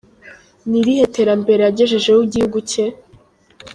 Ni 0.69 0.77
irihe 0.81 1.05
terambere 1.15 1.61
yagejejeho 1.63 2.19
igihugu 2.27 2.57
cye? 2.69 2.85